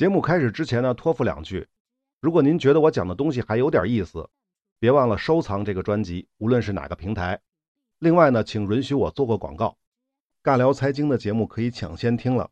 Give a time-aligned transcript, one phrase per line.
[0.00, 1.68] 节目开始之前呢，托付两句：
[2.22, 4.30] 如果您觉得我讲的东西还有点意思，
[4.78, 7.38] 别忘了收藏这个专辑，无论是哪个平台。
[7.98, 9.76] 另外呢，请允许我做个广告：
[10.42, 12.50] 尬聊财经的节目可以抢先听了。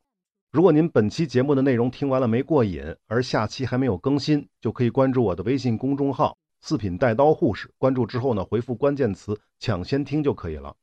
[0.50, 7.72] 如果您本期节目的内容听完了没过瘾，而下期还没有更新，就可以关注我的微信公众号“四品带刀护士”。
[7.80, 10.76] 关注之后呢，回复关键词“抢先听”就可以了。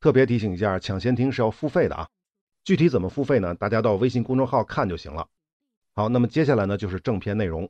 [0.00, 2.08] 特别提醒一下，抢先听是要付费的啊！
[2.64, 3.54] 具体怎么付费呢？
[3.54, 5.28] 大家到微信公众号看就行了。
[5.98, 7.66] 好，那么接下来呢，就是正片内容。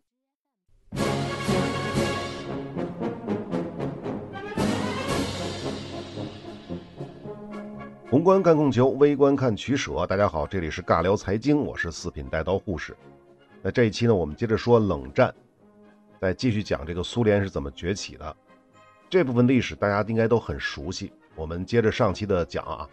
[8.10, 10.05] 宏观看供求，微观看取舍。
[10.09, 12.97] 大家好，这里是尬聊财经，我是四品带刀护士。
[13.62, 15.33] 那这一期呢，我们接着说冷战，
[16.20, 18.36] 再继续讲这个苏联是怎么崛起的。
[19.08, 21.12] 这部分历史大家应该都很熟悉。
[21.36, 22.88] 我们接着上期的讲啊。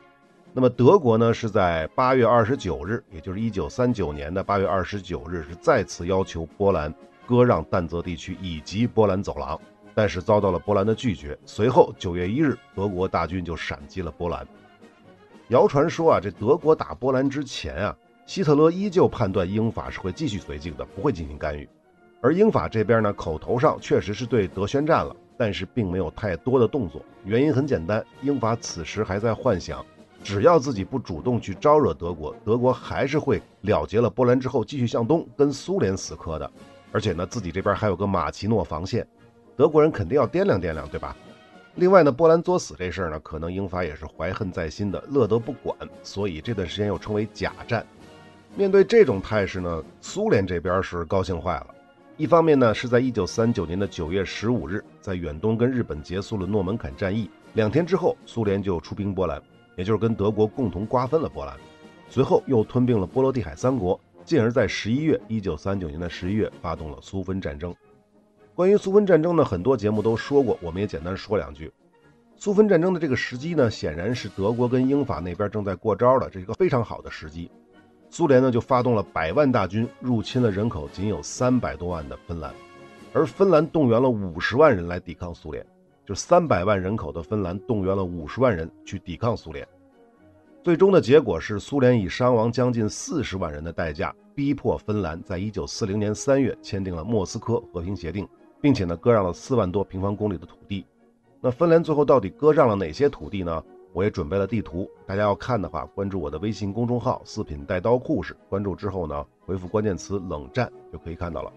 [0.56, 6.94] 那么德国呢，是在八月二十九日，也就是一九三九年的八月二十九日，是再次要求波兰
[7.26, 9.60] 割让但泽地区以及波兰走廊，
[9.96, 11.36] 但是遭到了波兰的拒绝。
[11.44, 14.48] 随后九月一日，德国大军就闪击了波兰。
[15.48, 21.68] 谣传说啊，这德国打波兰之前啊，希特勒依旧判断英法是会继续绥靖的，不会进行干预。
[22.22, 27.04] 而英法这边呢，口头上确实是对德宣战了，但是并没有太多的动作。
[27.26, 29.84] 原因很简单，英法此时还在幻想，
[30.24, 36.50] 只要自己不主动去招惹德国，德国还是会了结了波兰之后继续向东跟苏联死磕的。
[36.92, 39.06] 而且呢，自己这边还有个马奇诺防线，
[39.58, 41.16] 德国人肯定要掂量掂量，对吧？
[41.76, 47.86] 另外呢，波兰作死这事儿呢，可能英法也是怀恨在心的，乐得不管，所以这段时间又称为假战。
[48.56, 51.68] 面对这种态势呢，苏联这边是高兴坏了。
[52.16, 59.42] 一方面呢，是在一九三九年的九月十五日，在远东跟日本结束了诺门坎战役，两天之后，苏联就出兵波兰，
[59.76, 61.56] 也就是跟德国共同瓜分了波兰，
[62.10, 67.76] 随后又吞并了波罗的海三国，进而，在十一月一九三九年的十一月，发动了苏芬战争。
[68.56, 71.72] 关于苏芬战争呢，很多节目都说过，我们也简单说两句。
[72.36, 77.50] 苏芬战争的这个时机呢，显然是德国跟英法那边正在过招的，这一个非常好的时机。
[78.10, 82.54] 苏联呢就发动了百万大军，入侵了人口仅有三百多万的芬兰，
[83.12, 85.66] 而芬兰动员了五十万人来抵抗苏联，
[86.06, 89.68] 就三百万人口的芬兰动员了五十万人去抵抗苏联。
[90.64, 98.28] 最终的结果是，苏联以伤亡将近四十万人的代价，逼迫芬兰在一九四零年三月签订了莫斯科和平协定。
[98.62, 100.86] 并且呢，割让了四万多平方公里的土地。
[101.42, 103.62] 那芬兰最后到底割让了哪些土地呢？
[103.92, 108.34] 我也准备了地图，大家要看的话，关注我的微信公众号“四品带刀护士”。
[108.48, 111.52] 关注之后呢，回复关键词“冷战”就可以看到了。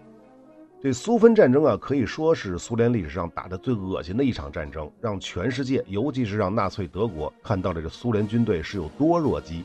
[0.79, 9.63] 这苏芬战争啊，可以说是苏联历史上打的最恶心的一场战争，让全世界，尤其是让纳粹德国看到了这苏联军队是有多弱鸡。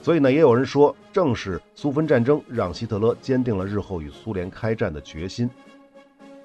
[0.00, 5.50] 所以呢，也有人说，正是苏芬战争让希特勒坚定了日后与苏联开战的决心。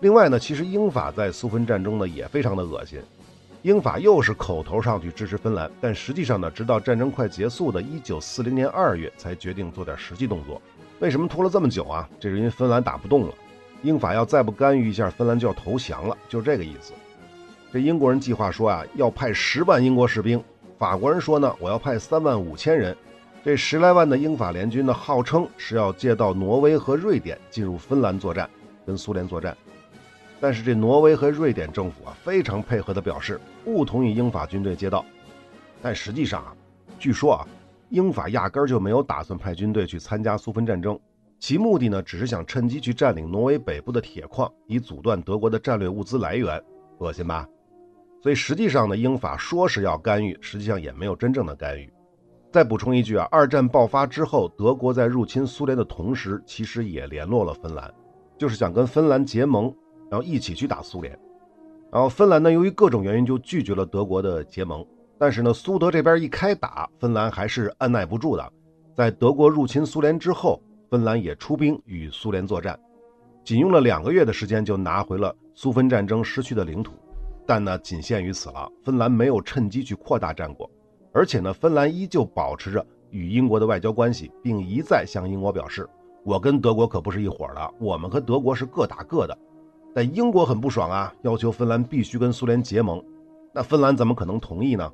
[0.02, 3.00] 另外呢，其实英法在苏芬战争呢也非常的恶心，
[3.62, 10.62] 英法又是口头上去支持芬兰，但实际上呢，直到战争快结束的1940年2月才决定做点实际动作。
[11.00, 12.10] 为什么拖了这么久啊？
[12.20, 13.34] 这是因为芬兰打不动了，
[13.84, 16.94] 英法要再不干预一下，芬兰就要投降了，就是这个意思。
[17.72, 20.42] 这英国人计划说啊，要派十万英国士兵，
[20.78, 22.96] 法国人说呢，我要派三万五千人。
[23.44, 28.50] 这十来万的英法联军呢，号称是要借道挪威和瑞典进入芬兰作战，
[28.86, 29.56] 跟苏联作战。
[30.40, 35.06] 但是这挪威和瑞典政府啊，非常配合的表示不同意英法军队接道。
[35.82, 36.56] 但实际上啊，
[36.98, 37.48] 据说啊，
[37.90, 40.98] 英法压根儿就没有打算派军队去参加苏芬战争，
[41.44, 46.64] 其目的呢，只是想趁机去占领挪威北部的铁矿，以阻断德国的战略物资来源。
[47.00, 47.46] 恶心吧？
[48.22, 51.92] 所以实际上呢，英法说是要干预，实际上也没有真正的干预。
[52.50, 57.94] 再补充一句啊，二战爆发之后，德国在入侵苏联的同时，其实也联络了芬兰，
[58.38, 59.66] 就是想跟芬兰结盟。
[60.10, 61.14] 然后一起去打苏联，
[61.92, 64.86] 然后芬兰呢，由于各种原因就拒绝了德国的结盟。
[65.18, 68.54] 但是呢，苏德这边一开打，芬兰还是按耐不住的。
[68.96, 70.62] 在德国入侵苏联之后，
[70.94, 72.80] 芬兰也出兵与苏联作战，
[73.44, 76.94] 仅用了两个月的时间就拿回了苏芬战争失去的领土。
[77.48, 78.72] 但呢，仅限于此了。
[78.84, 80.70] 芬兰没有趁机去扩大战果，
[81.12, 85.90] 而且呢，芬兰依旧保持着与英国的外交关系，并一再向英国表示
[86.24, 89.36] ：“我跟德国可不是一伙的，我们和德国是各打各的。”
[89.96, 93.04] 但英国很不爽啊，要求芬兰必须跟苏联结盟，
[93.52, 94.92] 那芬兰怎么可能同意呢？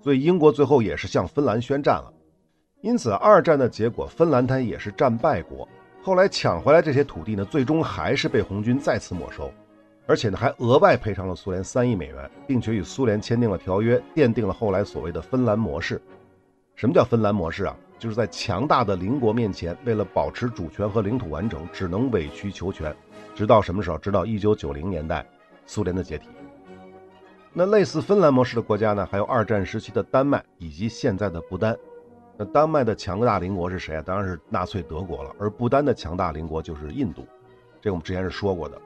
[0.00, 2.10] 所以英国最后也是向芬兰宣战了。
[2.84, 5.66] 因此，二战的结果，芬兰它也是战败国。
[6.02, 9.50] 后来抢回来这些土地呢，最终还是被红军再次没收，
[10.06, 15.98] 而且呢还额外赔偿了苏联三亿美元，并且与苏联签订了条约，奠定了后来所谓的芬兰模式。
[16.74, 17.74] 什么叫芬兰模式啊？
[17.98, 22.94] 就是在强大的邻国面前，为了保持主权和领土完整，只能委曲求全。
[23.34, 23.96] 直到什么时候？
[23.96, 25.24] 直到一九九零年代，
[25.64, 26.28] 苏联的解体。
[27.54, 29.08] 那类似芬兰模式的国家呢？
[29.10, 31.74] 还有二战时期的丹麦以及现在的不丹。
[32.36, 34.02] 那丹麦的强大邻国是谁啊？
[34.04, 35.30] 当然是纳粹德国了。
[35.38, 37.24] 而不丹的强大邻国就是印度，
[37.80, 38.80] 这我们之前是说过的。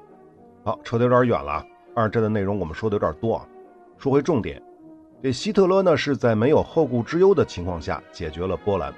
[0.64, 1.64] 好，扯得有点远了。
[1.94, 3.48] 二战的内容我们说的有点多啊。
[3.96, 4.62] 说回重点，
[5.22, 8.92] 这希特勒呢是在没有后顾之忧的情况下解决了波兰。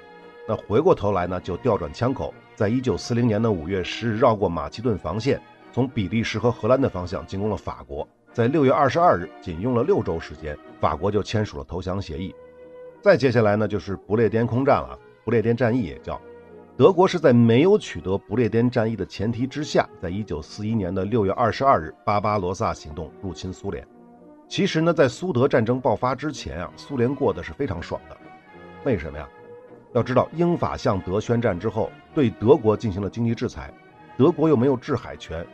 [0.47, 8.05] 那回过头来呢，就调转枪口，在一九四零年的五月十日绕过马其顿防线，从比利时和荷兰的方向进攻了法国。
[8.33, 12.35] 在六月二十二日，仅用了六周时间，法国就签署了投降协议。
[13.01, 14.97] 再接下来呢，就是不列颠空战了。
[15.23, 16.19] 不列颠战役也叫，
[16.77, 23.87] 德国是在没有取得不列颠战役的前提之下，在一九四一年的六月二十二日，巴巴罗萨行动入侵苏联。
[24.47, 28.17] 其实呢，在苏德战争爆发之前啊，苏联过得是非常爽的。
[28.83, 29.27] 为什么呀？
[29.93, 33.73] 要知道，英法向德宣战之后，对德国进行了经济制裁，
[34.17, 35.45] 德国又没有制海权，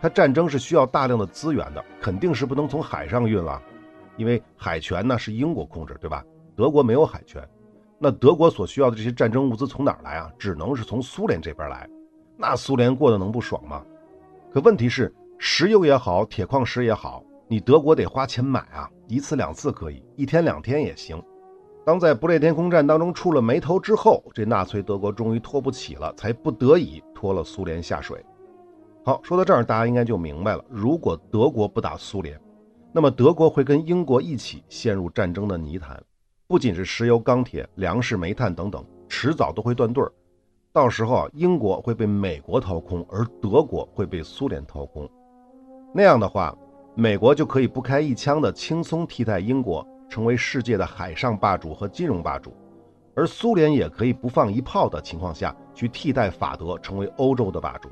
[0.00, 3.60] 它战争是需要大量的资源的，肯定是不能从海上运了，
[4.16, 6.24] 因为海权呢是英国控制，对吧？
[6.56, 7.46] 德国没有海权，
[7.98, 10.32] 那德国所需要的这些战争物资从哪儿来啊？
[10.38, 11.86] 只能是从苏联这边来。
[12.36, 13.84] 那苏联过得能不爽吗？
[14.50, 21.22] 可问题是，石油也好，铁矿石也好，你德国得花钱买啊，一次两次可以，一天两天也行。
[21.84, 28.24] 当在不列颠空战当中出了眉头之后，这纳粹德国终于拖不起了，才不得已拖了苏联下水。
[29.04, 32.40] 好，说到这儿，大家应该就明白了，如果德国不打苏联，
[32.92, 36.02] 那么德国会跟英国一起陷入战争的泥潭。
[36.48, 40.12] 不仅是石油、钢铁、粮食、煤炭等等，迟早都会断顿儿。
[40.72, 45.10] 到时候啊，英国会被美国掏空，而德国会被苏联掏空。
[45.92, 46.56] 那样的话，
[46.94, 52.52] 美国就可以不开一枪的轻松替代英国，成为世界的海上霸主和金融霸主；
[53.16, 57.88] 而苏联也可以不放一炮的情况下去替代法德，成为欧洲的霸主。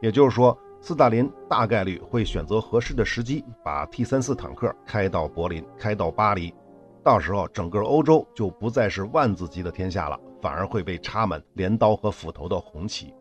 [0.00, 6.54] 也就是说，斯大林大概率会选择合适的时机，把 T 三四坦克开到柏林，开到巴黎。
[7.02, 13.14] 到时候，整个欧洲就不再是万字级的天下了，反而会被插满镰刀和斧头的红旗。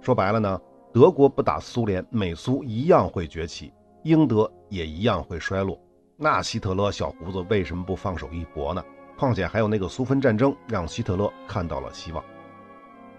[0.00, 0.60] 说白了呢，
[0.92, 3.72] 德国不打苏联，美苏一样会崛起，
[4.04, 5.78] 英德也一样会衰落。
[6.16, 8.84] 那希特勒小胡子为什么不放手一搏呢？
[9.18, 12.22] 况且还有那个苏芬战争，让希特勒看到了希望。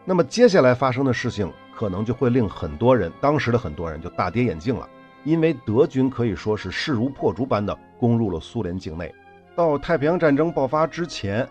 [0.06, 4.88] 那么接下来发生的事情，可能就会令很多人，当时的很多人就大跌眼镜了，
[5.24, 9.14] 因为德军可以说是势如破竹般的攻入了苏联境内。
[9.60, 11.46] 到太平洋战争爆发之前，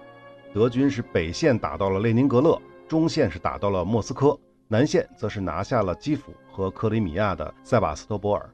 [0.55, 2.59] 德军是北线打到了列宁格勒，
[2.89, 4.35] 中线是打到了莫斯科，
[4.67, 8.49] 南线则是拿下了基辅和克里米亚的塞瓦斯托波尔。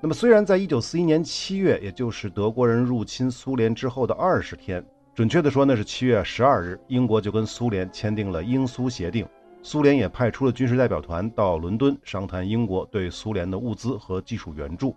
[0.00, 4.84] 那么，虽然在一九四一年七月，也就是德国人入侵苏联之后的二十天，
[5.14, 9.24] 准确的说那是七月十二日，英国就跟苏联签订了英苏协定，
[9.62, 14.96] 苏联也派出了军事代表团到伦敦商谈英国对苏联的物资和技术援助。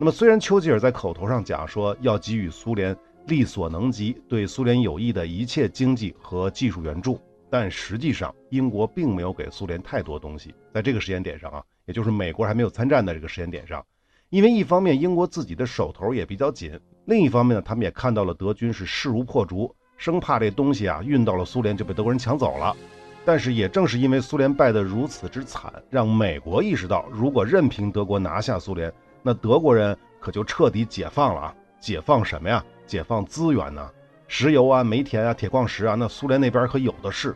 [0.00, 2.96] 那么，虽然丘吉尔在口头上讲说要给予苏联
[3.26, 10.54] 力所能及、对苏联有益的一切经济和技术援助，但实际上英国并没有给苏联太多东西。
[10.72, 13.84] 在这个时间点上啊，也就是美国还没有参战的这个时间点上，
[14.30, 22.76] 因为一方面英国自己的手头也比较紧，另一方面呢，他们也看到了德军是势如破竹，生怕这东西啊运到了苏联就被德国人抢走了。
[23.24, 28.90] 但是也正是因为苏联败得如此之惨，让美国意识到，如果任凭德国拿下苏联，
[29.22, 31.54] 那德国人可就彻底解放了啊！
[31.80, 32.64] 解放什么呀？
[32.86, 33.90] 解放资源呢？
[34.26, 37.34] 石油啊、煤田啊、铁矿石啊，那苏联那边可有的是。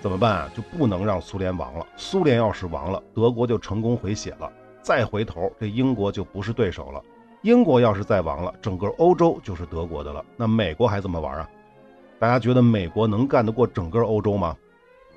[0.00, 0.50] 怎么办啊？
[0.54, 1.86] 就不能让苏联亡了。
[1.96, 4.50] 苏联要是亡了，德国就成功回血了。
[4.82, 7.02] 再回头，这英国就不是对手了。
[7.42, 10.24] 英国要是再亡了，整个欧洲就是德国的了。
[10.36, 11.48] 那美国还怎么玩啊？
[12.18, 14.56] 大家觉得美国能干得过整个欧洲吗？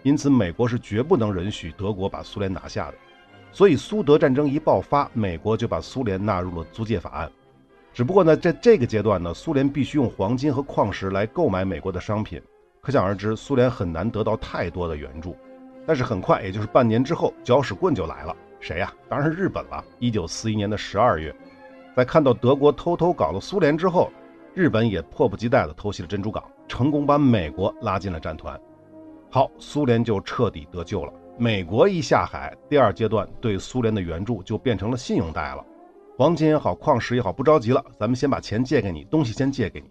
[0.03, 2.93] 因此，美国是绝不能允许德国把苏联拿下的。
[3.51, 7.31] 所以苏德战争一爆发，美国就把苏联纳入了租借法案。
[7.93, 12.41] 只不过呢，在这个阶段呢，苏联必须用黄金和矿石来购买美国的商品，
[12.81, 15.35] 可想而知，苏联很难得到太多的援助。
[15.85, 18.35] 但是很快，也就是半年之后，搅屎棍就来了。
[18.59, 18.93] 谁呀？
[19.09, 19.83] 当然是日本了。
[19.97, 21.35] 一九四一年的十二月，
[21.95, 24.11] 在看到德国偷偷搞了苏联之后，
[24.53, 28.59] 日本也迫不及待地偷袭了珍珠港，成功把美国拉进了战团。
[29.31, 31.13] 好，苏联就彻底得救了。
[31.41, 35.65] 美国一下海，第二阶段对苏联的援助就变成了信用贷了，
[36.17, 39.89] 黄金也好，矿石也好，不着急了，咱们先把钱借给你，东西先借给你。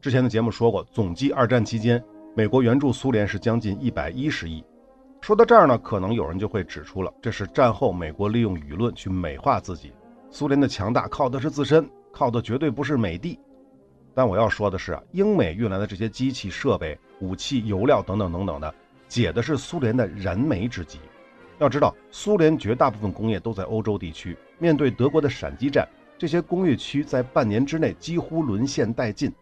[0.00, 2.00] 之前的节目说过，总计二战期间，
[2.36, 4.64] 美国援助苏联是将近一百一十亿。
[5.20, 9.92] 说到这儿呢，可能有人就会指出了，这是战后美国利用舆论去美化自己，
[10.30, 13.36] 苏联的强大靠的是自身，靠的绝对不是美帝。
[14.14, 18.72] 但我要说的是啊，英美运来的这些机器设备、武器、油料等等等等的，
[19.14, 20.98] 解的是苏联的燃眉之急。
[21.60, 29.32] 要知道，苏联绝大部分工业都在欧洲地区，面对德国的闪击战，这些工业区在半年之内几乎沦陷殆尽。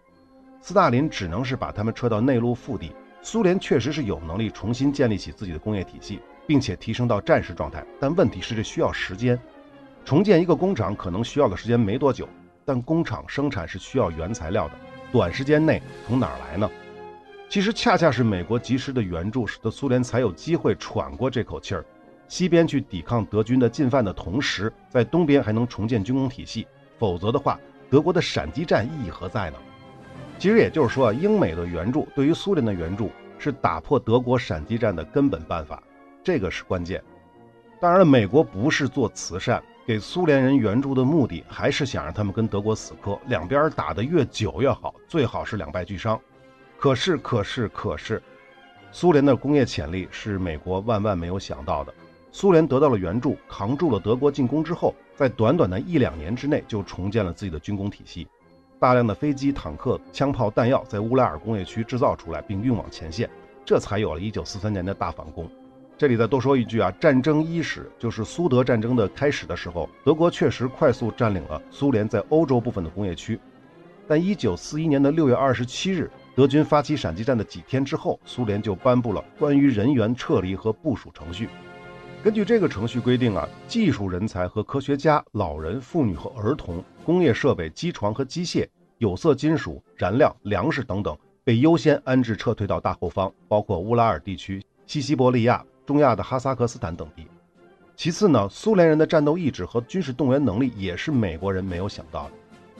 [0.60, 2.92] 斯大林只能是把他们撤到内陆腹地。
[3.22, 9.40] 苏联确实是有能力重新建立起自己的工业体系，并且提升到战时状态，但问题是这需要时间。
[10.04, 12.28] 重建一个工厂可能需要的时间没多久。
[12.64, 14.74] 但工厂生产是需要原材料的，
[15.10, 16.70] 短时间内从哪儿来呢？
[17.52, 21.84] 其实恰恰是美国及时的援助，使得苏联才有机会喘过这口气儿。
[22.26, 26.66] 西边去抵抗德军的进犯的同时，在东边还能重建军工体系。
[26.98, 29.58] 否则的话，德国的闪击战意义何在呢？
[30.38, 35.82] 其实也就是说啊，英美的援助对于苏联的援助是打破德国闪击战的根本办法，
[36.24, 37.04] 这个是关键。
[37.78, 39.62] 当然了，美国不是做慈善。
[39.86, 46.18] 给苏联人援助的目的还是想让他们跟德国死磕，两边打得越久越好，最好是两败俱伤。
[46.82, 48.20] 可是，可是，可是，
[48.90, 51.94] 苏联的工业潜力是美国万万没有想到的。
[52.32, 58.26] 苏联得到了援助，扛住了德国进攻之后，在短短的一两年之内就重建了自己的军工体系，
[58.80, 63.30] 大量的飞机、坦克、枪炮、弹药在乌拉尔工业区制造出来并运往前线，
[63.64, 65.48] 这才有了一九四三年的大反攻。
[65.96, 73.38] 这里再多说一句啊，战争伊始就是苏德战争的开始的时候，德国确实快速占领了苏联在欧洲部分的工业区。
[74.08, 81.48] 但一九四一年的六月二十七日，德军发起闪击战的几天之后，苏联就颁布了关于人员撤离和部署程序。
[82.24, 88.66] 根据这个程序规定啊，技术人才和科学家、老人、妇女和儿童、工业设备、机床和机械、
[88.98, 95.64] 有色金属、燃料、粮食等等，被优先安置撤退到大后方，包括乌拉尔地区、西西伯利亚。
[95.84, 97.26] 中亚的哈萨克斯坦等地。
[97.96, 102.32] 其次呢，苏联人的战斗意志和军事动员能力也是美国人没有想到的。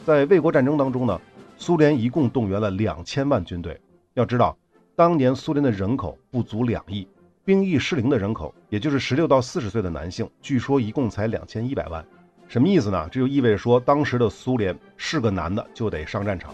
[0.06, 1.20] 在卫国战争当中呢，
[1.62, 3.80] 苏联一共动员了两千万军队。
[4.14, 4.58] 要知道，
[4.96, 7.06] 当年苏联的人口不足两亿，
[7.44, 12.04] 兵役适龄的人口，也就是十六到四十岁的男性，据说一共才两千一百万。
[12.48, 13.08] 什么意思呢？
[13.12, 16.52] 这就意味着说，当时的苏联是个男的就得上战场。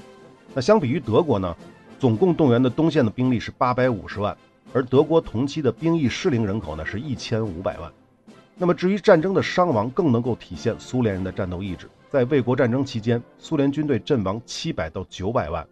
[0.53, 1.57] 那相比于德国呢，
[1.99, 4.37] 总共动员的东线的兵力是八百五十万。
[4.75, 7.91] 而德国同期的兵役适龄人口呢是一千五百万，
[8.59, 11.89] 那么至于战争的伤亡，更能够体现苏联人的战斗意志。
[12.11, 15.67] 在卫国战争期间，苏联军队阵亡七百到九百万，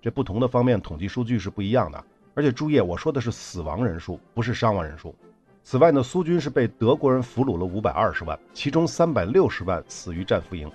[0.00, 2.02] 这不同的方面统计数据是不一样的。
[2.32, 5.14] 而且注意，我说的是死亡人数，不是伤亡人数。
[5.62, 10.70] 此外呢，苏军是被德国人俘虏了五百二十万，其中三百六十万死于战俘营，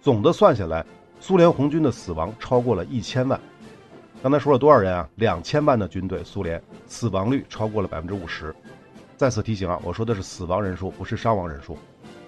[0.00, 0.82] 总的算下来，
[1.20, 3.38] 苏联红军的死亡超过了一千万。
[4.22, 5.06] 刚才说了多少人啊？
[5.16, 8.54] 两千万的军队，苏联死亡率超过了百分之五十。
[9.18, 11.76] 再次提醒啊，我说的是死亡人数，不是伤亡人数。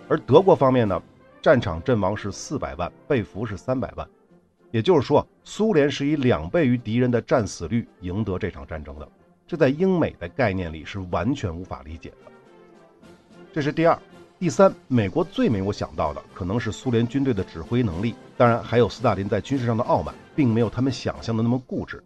[0.09, 1.03] 而德国方面呢，
[1.45, 4.09] 战场阵亡是四百万，被俘是三百万。
[4.71, 9.07] 也就是说，苏联是以两倍于敌人的战死率赢得这场战争的。
[9.47, 12.33] 这在英美的概念里是完全无法理解的。
[13.53, 13.99] 这是第二。
[14.39, 22.03] 第三，美国最没有想到的可能是苏联军队的指挥能力，当然还有斯大林在军事上的傲慢，并没有他们想象的那么固执。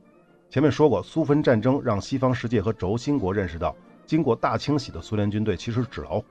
[0.51, 3.73] 前面说过，苏芬战争让西方世界和轴心国认识到，
[4.05, 6.25] 经过大清洗的苏联军队其实纸老虎，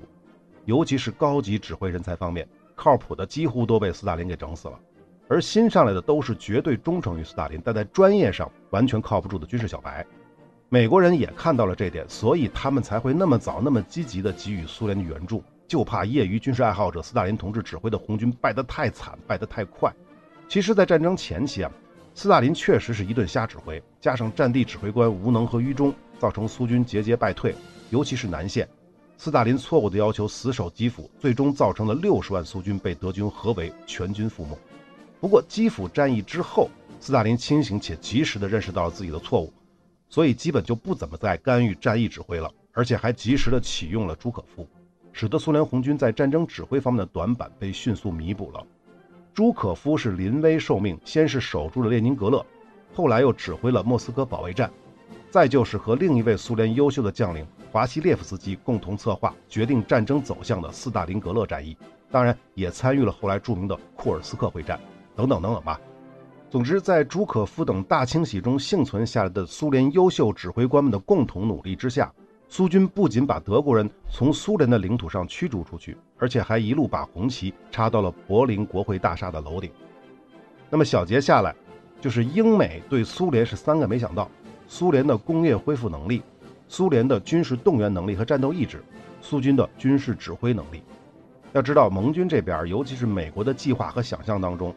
[0.66, 2.46] 尤其是高级指挥人才方面，
[2.78, 4.80] 靠谱的几乎都被斯大林给整死了，
[5.28, 10.06] 而新上来的都是绝对忠诚于斯大林，但在专业上完全靠不住的军事小白。
[10.70, 15.44] 美国人也看到了这点，所以他们才会那么早、那么积极地给予苏联的援助。
[15.68, 19.92] 就怕业余军事爱好者斯大林同志指挥的红军败得太惨，败得太快。
[20.48, 21.72] 其实，在战争前期啊，
[22.14, 27.54] 斯大林确实是一顿瞎指挥，加上战地指挥官无能和愚忠，造成苏军节节败退，
[27.90, 28.68] 尤其是南线。
[29.18, 34.58] 斯大林错误的要求死守基辅，最终造成了六十万苏军被德军合围，全军覆没。
[35.20, 36.70] 不过，基辅战役之后，
[37.00, 39.52] 斯大林清醒且及时地认识到了自己的错误，
[40.08, 44.68] 所以基本就不怎么再干预战役指挥了，而且还及时地启用了朱可夫。
[45.12, 48.64] 使得苏联红军在战争指挥方面的短板被迅速弥补了。
[49.34, 52.46] 朱可夫是临危受命，先是守住了列宁格勒，
[52.94, 54.72] 后来又指挥了莫斯科保卫战，
[55.32, 57.48] 再就是和另一位苏联优秀的将领
[57.78, 61.78] 华西列夫斯基共同策划决定战争走向的斯大林格勒战役，
[62.10, 64.80] 当然也参与了后来著名的库尔斯克会战
[65.16, 65.80] 等等等等吧。
[66.50, 72.12] 总之，在朱可夫等大清洗中幸存下来的苏联优秀指挥官们的共同努力之下。
[72.50, 79.70] 苏军不仅把德国人从苏联的领土上驱逐出去，而且还一路把红旗插到了柏林国会大厦的楼顶。
[80.68, 81.56] 那么小结下来，
[82.02, 84.28] 就是英美对苏联是三个没想到：
[84.68, 86.24] 苏联的工业恢复能力、
[86.68, 88.84] 苏联的军事动员能力和战斗意志、
[89.22, 90.84] 苏军的军事指挥能力。
[91.54, 94.76] 要知道，盟军这边，尤其是美国的计划和想象当中，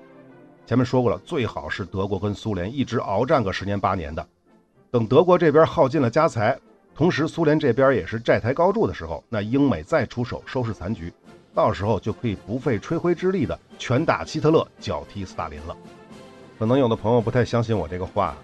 [0.66, 4.26] 前面说过了，最好是德国跟苏联一直鏖战个十年八年的，
[4.90, 6.56] 等德国这边耗尽了家财，
[6.94, 11.12] 同时苏联这边也是债台高筑的时候，那英美再出手收拾残局，
[11.52, 15.76] 到时候就可以不费吹灰之力的拳打希特勒，脚踢斯大林了。
[16.58, 18.36] 可能有的朋友不太相信我这个话，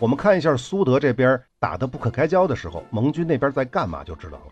[0.00, 4.44] 我们看一下苏德这边打得不可开交的时候，盟军那边在干嘛就知道了。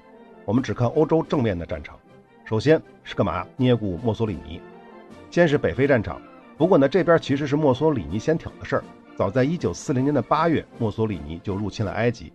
[0.45, 1.99] 我们只看欧洲正面的战场，
[2.45, 3.45] 首先是干嘛？
[3.57, 4.61] 捏咕墨索里尼。
[5.31, 6.23] 先是北非战场，
[6.57, 8.85] 不过呢，这边其实是墨索里尼先挑的事儿。
[9.17, 12.33] 早在1940年的八月，墨索里尼就入侵了埃及。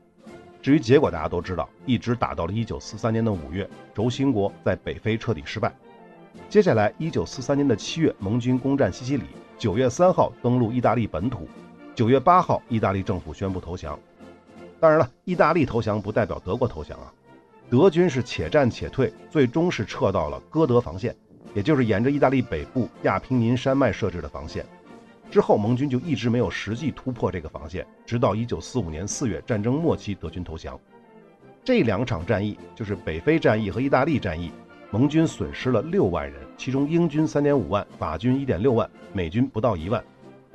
[0.61, 5.73] 至于结果，大家都知道，一直打到了1943年的五月，轴心国在北非彻底失败。
[6.49, 9.23] 接下来，1943年的七月，盟军攻占西西里。
[9.57, 11.47] 九月三号登陆意大利本土，
[11.97, 13.99] 九月八号意大利政府宣布投降。
[14.79, 17.11] 当然了，意大利投降不代表德国投降啊。
[17.71, 21.15] 德军是且战且退，最终是撤到了哥德防线，
[21.55, 24.63] 也就是沿着意大利北部亚平宁山脉设置的防线。
[25.31, 30.79] 之后盟军就一直没有实际突破这个防线，直到一九四五年四月战争末期，德军投降。
[31.63, 34.51] 这两场战役就是北非战役和意大利战役。
[34.91, 40.01] 盟军损失了六万人，其中英军三点五万，法军一点六万，美军不到一万。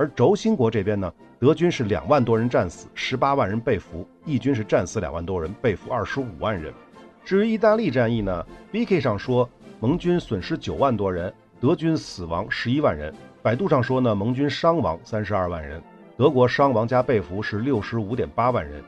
[0.03, 6.75] 而轴心国这边呢，德军是两万多人战死，十八万人被俘；义军是战死两万多人，被俘二十五万人。
[7.25, 15.81] 至于意大利战役呢，BK 上说盟军损失九万多人，德军死亡十一万人；百度上说呢，盟军伤亡三十二万人，
[16.17, 18.83] 德国伤亡加被俘是六十五点八万人。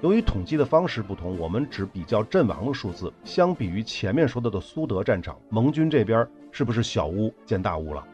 [0.00, 3.12] 由于统计的方式不同，我们只比较阵亡的数字。
[3.22, 8.04] 相比于前面说到的苏德战场，盟军这边是不是小巫见大巫了？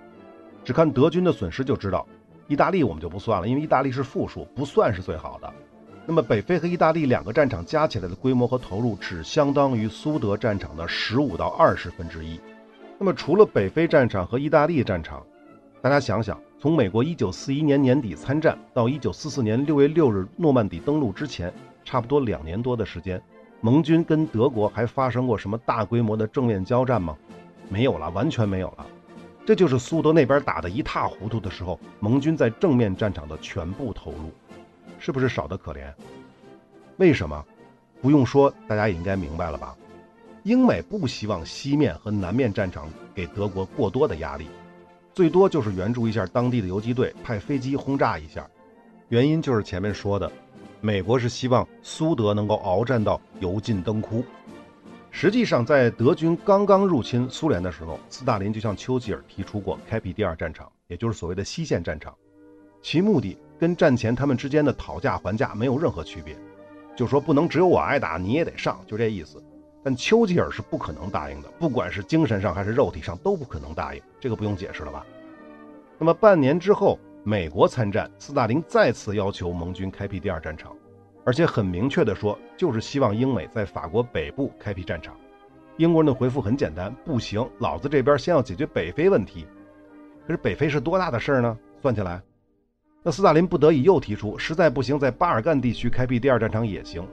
[0.63, 2.07] 只看德军的损失就知道。
[2.47, 5.53] 意大利我们就不算了，因为意大利是负数，不算是最好的。
[6.07, 12.39] 那么北非和意大利两个战场加起来的规模和投入，只相当于苏德战场的十五到二十分之一。
[12.99, 15.25] 那么除了北非战场和意大利战场，
[15.81, 21.53] 大家想想，从美国一九四一年年底参战到一九四四年六月六日诺曼底登陆之前。
[21.87, 23.23] 差不多两年多的时间，
[23.61, 27.15] 盟军跟德国还发生过什么大规模的正面交战吗？
[27.69, 28.87] 没有了，完全没有了。
[29.47, 34.33] 这就是苏德那边打得一塌糊涂的时候，盟军在正面战场的全部投入，
[34.99, 35.93] 是不是少得可怜？
[36.97, 37.45] 为什么？
[38.01, 39.77] 不用说，大家也应该明白了吧？
[40.45, 44.47] 英美不希望西面和南面战场给德国过多的压力，
[45.13, 48.47] 最多就是援助一下当地的游击队，派飞机轰炸一下。
[49.09, 50.31] 原因就是前面说的。
[50.81, 54.23] 美国是希望苏德能够鏖战到油尽灯枯。
[55.17, 62.13] 实际上，在德军刚刚入侵苏联的时候，斯大林就向丘吉尔提出过开辟第二战场，也就是所谓的西线战场。
[62.83, 66.37] 其目的跟战前他们之间的讨价还价没有任何区别，
[66.97, 69.41] 就说不能只有我挨打，你也得上，就这意思。
[69.85, 75.07] 但丘吉尔是不可能答应的，不管是精神上还是肉体上都不可能答应，这个不用解释了吧？
[75.97, 76.99] 那么半年之后。
[77.27, 80.77] 美国参战，斯大林再次要求盟军开辟第二战场，
[81.25, 85.17] 而且很明确地说，就是希望英美在法国北部开辟战场。
[85.79, 89.47] 英国人的回复很简单：不行，老子这边先要解决北非问题。
[90.27, 91.59] 可是北非是多大的事儿呢？
[91.83, 92.23] 算起来，
[93.03, 97.07] 那斯大林不得已又提出，实在不行，在巴尔干地区开辟第二战场也行。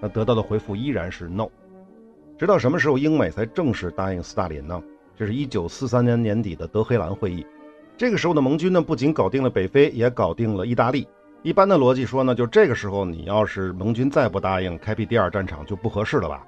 [0.00, 1.48] 那得到的回复依然是 no。
[2.38, 4.80] 直到什么时候英美才正式答应斯大林呢？
[5.16, 7.44] 这是一九四三年年底的德黑兰会议。
[7.96, 11.06] 这个时候的盟军呢，不仅搞定了北非，也搞定了意大利。
[11.42, 16.44] 一般的逻辑说呢，就这个时候你要是盟军再不答应开辟第二战场，就不合适了吧？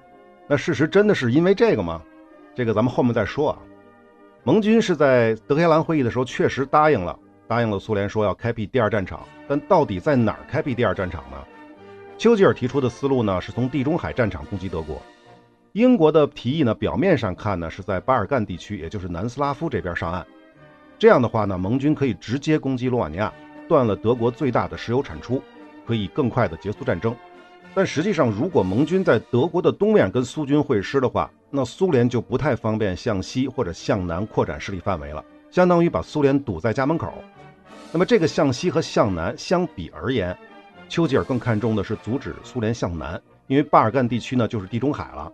[0.48, 2.02] 那事实真的是因为这个吗？
[2.56, 3.58] 这个咱们后面再说啊。
[4.42, 11.36] 盟军是在德黑兰会议的时候确实答应了，答应了苏联说要开辟第二战场，但到底在哪儿开辟第二战场呢？
[12.18, 15.00] 丘吉尔提出的思路呢，是从地中海战场攻击德国。
[15.72, 20.26] 英国的提议呢，表面上看呢，是在巴尔干地区，也就是南斯拉夫这边上岸。
[20.98, 23.32] 这样的话呢，盟军可以直接攻击罗瓦尼亚，
[23.70, 25.40] 断了德国最大的石油产出，
[25.86, 27.14] 可以更快的结束战争。
[27.72, 37.14] 但实际上，如果盟军在德国的东面跟苏军会师的话，那苏联就不太方便向西或者向南扩展势力范围了，相当于把苏联堵在家门口。
[37.92, 40.36] 那么这个向西和向南相比而言，
[40.88, 45.30] 丘吉尔更看重的是阻止苏联向南，因为巴尔干地区呢就是地中海了。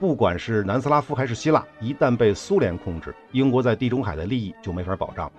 [0.00, 5.30] 不管是南斯拉夫还是希腊，一旦被苏联控制，英国在地中海的利益就没法保障。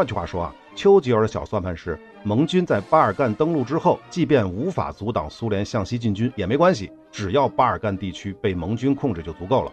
[0.00, 9.70] 换句话说啊，丘吉尔的小算盘是：盟军在巴尔干登陆之后，即便无法阻挡苏联向西进军也没关系，只要巴尔干地区被盟军控制就足够了。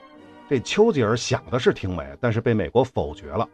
[0.49, 3.47] 这丘吉尔想的是挺美，但是被美国否决了。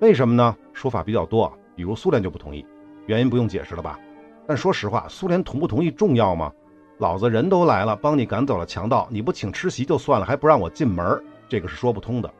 [0.00, 0.56] 为什么呢？
[0.72, 2.64] 说法比较多啊，比如苏联就不同意，
[3.04, 4.00] 原因不用解释了吧？
[4.46, 6.50] 但说实话，苏联同不同意重要吗？
[6.96, 12.34] 老子人都来了，帮你赶走了强盗，你不请吃席就算了，还不让我进门，这个是说不通的。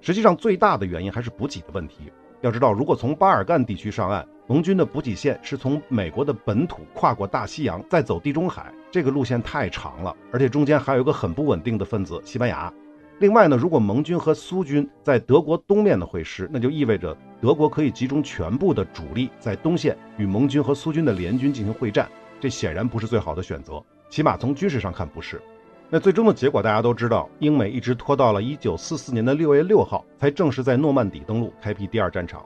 [0.00, 2.12] 实际上，最大的原因还是补给的问题。
[2.42, 12.72] 要知道，如果从巴尔干地区上岸，盟军的补给线是从美国的本土跨过大西洋，再走地中海，这个路线太长了，而且中间还有一个很不稳定的分子——西班牙。
[13.20, 25.40] 另外呢，如果盟军和苏军在德国东面的会师，那就意味着德国可以集中全部的主力在东线与盟军和苏军的联军进行会战，这显然不是最好的选择，起码从军事上看不是。
[25.94, 32.42] 那最终的结果大家都知道，英美一直拖到了1944年的6月6号，才正式在诺曼底登陆，开辟第二战场。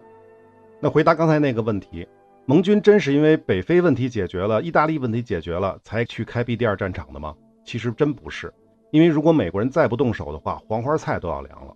[0.80, 2.04] 那回答刚才那个问题，
[2.44, 7.32] 盟军真是因为北非问题解决了，意大利问题解决了，才去开辟第二战场的吗？
[7.64, 8.52] 其实真不是，
[8.90, 11.72] 因为如果美国人再不动手的话，黄花菜都要凉了。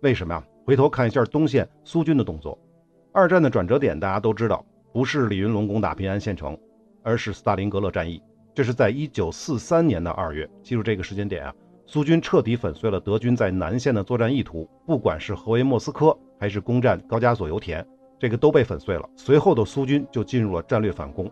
[0.00, 0.42] 为什么呀？
[0.66, 2.58] 回头看一下东线苏军的动作。
[3.12, 6.58] 二战的转折点大家都知道，不是李云龙攻打平安县城，
[7.04, 8.20] 而是斯大林格勒战役。
[8.54, 11.54] 这是在一九四三年的二月，记住这个时间点啊！
[11.86, 17.86] 苏军彻底粉碎了德军在南线的作战意图，不管是合围莫斯科，还是攻占高加索油田，
[18.18, 19.08] 这个都被粉碎了。
[19.16, 21.30] 随后的苏军就进入了战略反攻。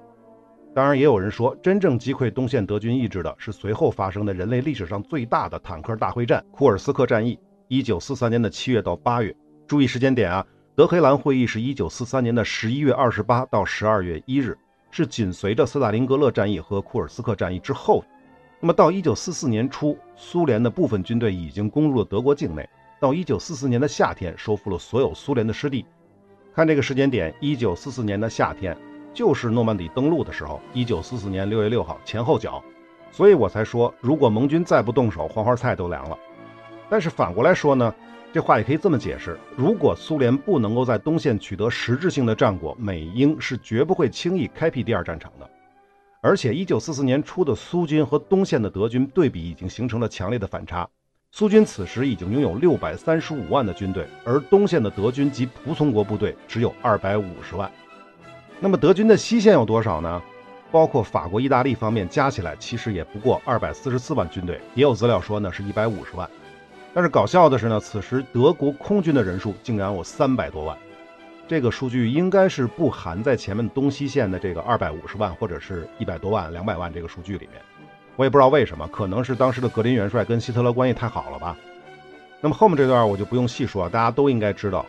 [0.75, 9.35] 当然，也有人说，真正击溃东线德军意志的是随后发生的人类历史上最大的坦克大会战——库尔斯克战役，一九四三年的七月到八月。
[9.67, 10.47] 注意时间点啊！
[10.75, 14.57] 德黑兰会议是一九四三年的十一月二十八到十二月一日。
[14.91, 18.05] 是紧随着斯大林格勒战役和库尔斯克战役之后，
[18.59, 22.69] 那么到一九四四年初，苏联的部分军队已经攻入了德国境内。
[23.01, 25.87] 到一九四四年的夏天，收复了所有苏联的失地。
[26.55, 28.77] 看这个时间点，一九四四年的夏天
[29.15, 32.63] 就是诺曼底登陆的时候，一九四四年六月六号前后脚。
[33.11, 36.19] 所以我才说，如果盟军再不动手，黄花菜都凉了。
[36.91, 37.95] 但是反过来说呢？
[38.33, 45.51] 这话也可以这么解释：如果苏联不能够在东线取得实质性的战果，美英是绝不会轻易开辟第二战场的。
[46.23, 50.89] 而且，一九四四年初的苏军和东线的德军对比已经形成了强烈的反差。
[51.33, 57.69] 苏军此时已经拥有六百三十五万的军队，而东线的德军及仆从国部队只有二百五十万。
[58.61, 60.23] 那么，德军的西线有多少呢？
[60.71, 64.61] 包括法国、意大利方面加起来，其实也不过二百四十四万军队。
[64.77, 66.31] 也有资料说呢，是一百五十万。
[66.93, 70.77] 但是搞笑的是呢，此时德国空军的人数竟然有三百多万，
[71.47, 77.63] 这个数据应该是不含在前面东西线的这个二百五十万或者是一百多万、两百万这个数据里面。
[78.17, 81.57] 我也不知道为什么，可能是当时的格林元帅跟希特勒关系太好了吧。
[82.41, 84.85] 那么后面这段我就不用细说，大家都应该知道。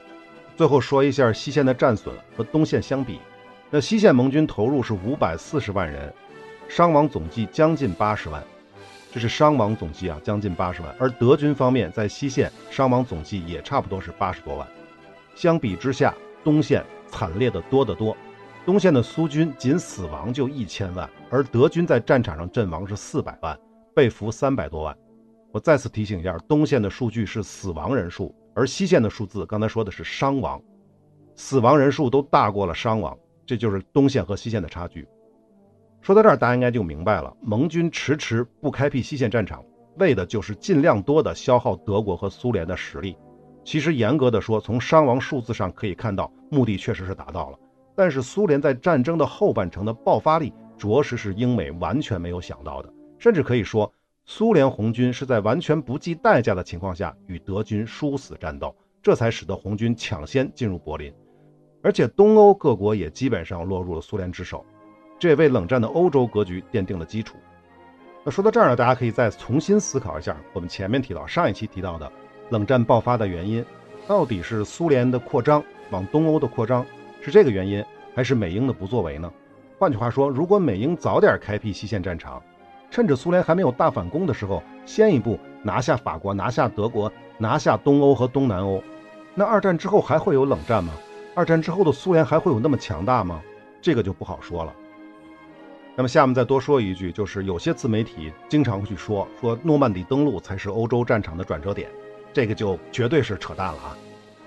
[0.58, 3.20] 最后说一下西线的战损和东线相比，
[3.70, 6.14] 那西线盟军投入是五百四十万人，
[6.68, 8.44] 伤亡总计将近八十万。
[9.12, 10.96] 这是伤亡总计啊，将近八十万。
[10.98, 14.68] 而德军方面在西线伤亡总计也差不多是八十多万。
[15.36, 18.16] 相比之下，东线惨烈的多得多。
[18.66, 23.60] 东线的苏军仅死亡就一千万，而德军在战场上阵亡是四百万，
[23.96, 24.96] 被俘三百多万。
[25.52, 30.62] 我再次提醒一下，东线的数据是死亡人数，而西线的数字刚才说的是伤亡，
[31.36, 35.08] 死亡人数都大过了伤亡，这就是东线和西线的差距。
[36.02, 37.32] 说到这儿，大家应该就明白了。
[37.42, 39.64] 盟军迟迟不开辟西线战场，
[39.98, 43.16] 为的就是尽量多的消耗德国和苏联的实力。
[43.64, 47.60] 其实严格的说，从伤亡数字上可以看到，目的确实是达到了。
[47.96, 52.92] 但是苏联在战争的后半程的爆发力，着实是英美完全没有想到的。
[53.20, 53.94] 甚至可以说，
[54.26, 61.14] 苏联红军是在完全不计代价的情况下与德军殊死战斗，这才使得红军抢先进入柏林，
[61.84, 64.66] 而且东欧各国也基本上落入了苏联之手。
[65.22, 67.38] 这也为冷战的欧洲格局奠定了基础。
[68.24, 72.12] 那说到这儿呢，大家可以再重新思考一下，我们前面提到上一期提到的
[72.50, 73.64] 冷战爆发的原因，
[74.08, 76.84] 到底是苏联的扩张往东欧的扩张
[77.22, 79.32] 是这个原因，还是美英的不作为呢？
[79.78, 82.42] 换句话说，如果美英早点开辟西线战场，
[82.90, 88.82] 趁着苏联还没有大反攻的时候，先一步拿下法国、拿下德国、拿下东欧和东南欧，
[89.36, 90.92] 那二战之后还会有冷战吗？
[91.36, 93.40] 二战之后的苏联还会有那么强大吗？
[93.84, 94.74] 这个就不好说了。
[95.96, 101.90] 那么下面再多说一句，就是有些自媒体经常会去说，说诺曼底登陆才是欧洲战场的转折点，
[102.32, 103.98] 这个就绝对是扯淡了啊！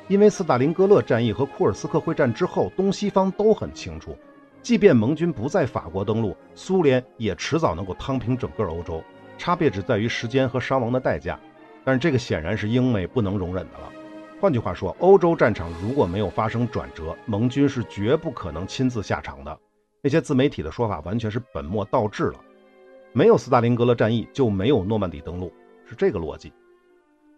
[0.09, 4.16] 因为斯大林格勒战役和库尔斯克会战之后，东西方都很清楚，
[4.62, 9.02] 即便盟军不在法国登陆，苏联也迟早能够趟平整个欧洲，
[9.37, 11.38] 差别只在于时间和伤亡的代价。
[11.85, 13.92] 但是这个显然是英美不能容忍的了。
[14.40, 19.59] 换句话说，欧洲战场如果没有发生转折，盟军是绝不可能亲自下场的。
[20.04, 22.34] 那些自媒体的说法完全是本末倒置了，
[23.14, 25.50] 没有斯大林格勒战役就没有诺曼底登陆，
[25.88, 26.52] 是这个逻辑。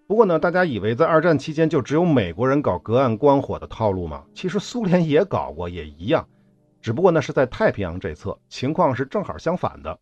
[0.09, 4.25] 不过呢，大家以为在二战期间就只有美国人搞隔岸观火的套路吗？
[4.35, 6.27] 其实苏联也搞过，也一样，
[6.83, 9.97] 只不过呢是在太平洋这侧，情况是正好相反的。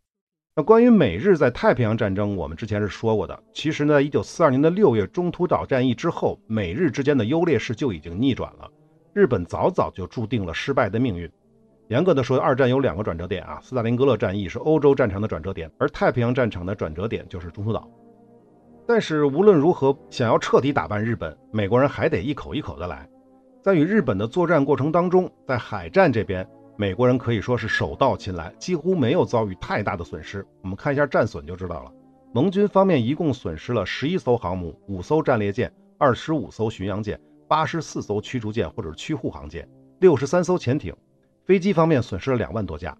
[0.56, 3.38] 那关于美日在太平洋战争，我们之前是说过的。
[3.52, 8.70] 其实呢，一九四二年的六月中途岛战役之后，美日之间的优劣势就已经逆转了。
[9.12, 11.30] 日本早早就注定了失败的命运。
[11.88, 17.88] 严格的说，二战有两个转折点啊，斯大林格勒战役是欧洲战场的转折点，而太平洋战场的转折点就是中途岛。
[18.86, 23.08] 但是无论如何，想要彻底打败日本，美国人还得一口一口的来。
[23.62, 30.46] 在与日本的作战过程当中，在海战这边，美国人可以说是手到擒来，几乎没有遭遇太大的损失。
[30.62, 31.92] 我们看一下战损就知道了。
[32.32, 39.68] 盟军方面一共损失了十一艘航母、五艘战列舰、二十五艘巡洋舰、八十四艘驱逐舰或者驱护航舰、
[40.00, 40.94] 六十三艘潜艇。
[41.44, 42.96] 飞机方面损失了两万多架，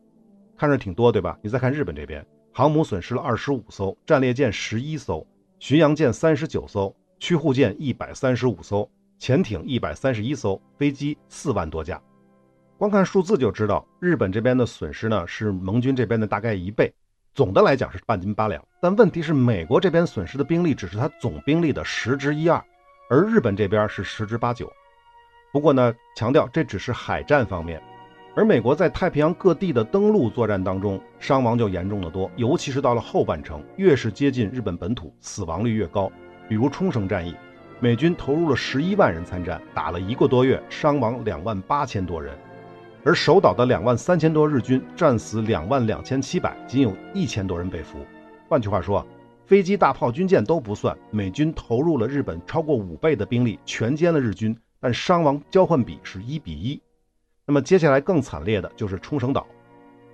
[0.58, 1.38] 看着挺多，对吧？
[1.40, 5.26] 你再看日本这边，航母损失了二十五艘，战列舰十一艘。
[5.58, 8.86] 巡洋舰三十九艘，驱护舰一百三十五艘，
[9.18, 11.98] 潜艇一百三十一艘，飞机四万多架。
[12.76, 16.92] 光看数字就知道，日本这边的损失呢是盟军这边的大概一倍。
[17.32, 22.62] 总的来讲是半斤八两，但问题是美国这边损失的兵力只是他总兵力的十之一二，
[23.08, 24.70] 而日本这边是十之八九。
[25.50, 27.82] 不过呢，强调这只是海战方面。
[28.36, 36.10] 而美国在太平洋各地的登陆作战当中，伤亡就严重的多，尤其是到了后半程，越是接近日本本土，死亡率越高。
[36.48, 37.32] 比如冲绳战役，
[37.78, 42.34] 美军投入了十一万人参战，打了一个多月，伤亡两万八千多人；
[43.04, 47.98] 而守岛的两万三千多日军，战死两万两千七百，仅有一千多人被俘。
[48.48, 49.06] 换句话说，
[49.46, 56.82] 飞机、大炮、军舰都不算，美军投入了日本超过五倍的兵力，全歼了日军，但伤亡交换比是一比一。
[57.46, 59.46] 那么接下来更惨烈的就是冲绳岛，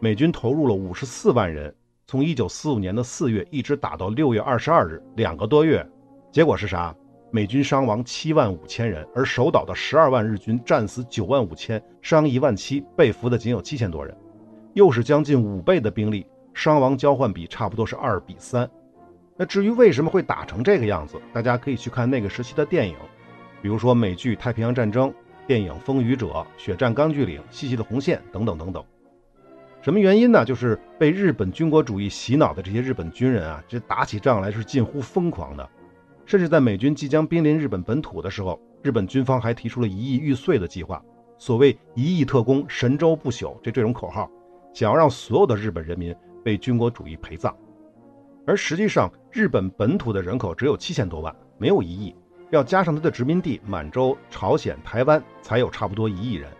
[0.01, 1.73] 美军投入了五十四万人，
[2.09, 5.87] 从一九四五年的四月一直打到六月二十二日，两个多月，
[6.33, 6.93] 结果是啥？
[7.31, 14.13] 美军伤亡七万五千人，而守岛的十二万日军战死九万五千，伤一万七，被俘的仅有七千多人，
[14.75, 18.69] 又是将近五倍的兵力，伤亡交换比差不多是二比三。
[19.37, 22.97] 那至于为什么会打成这个样子，大家可以去看那个时期的电影，
[23.63, 25.09] 比如说美剧《太平洋战争》。
[25.51, 28.85] 电影《风雨者》《血战钢锯岭》《细细的红线》等等等等，
[29.83, 30.45] 什么原因呢？
[30.45, 35.69] 就是被日本军国主义洗脑的这些日本军人啊，这打起仗来是近乎疯狂的。
[36.25, 41.03] 甚至在美军即将濒临日本本土的时候，日本军方还提出了一亿玉碎的计划，
[41.37, 44.31] 所谓“一亿特工，神州不朽”这这种口号，
[44.73, 47.53] 想要让所有的日本人民被军国主义陪葬。
[48.47, 52.15] 而实际上，日本本土的人口只有七千多万，没有一亿。
[52.51, 56.51] 要加上他的殖民地满洲、朝鲜、台湾，才有差不多一亿人。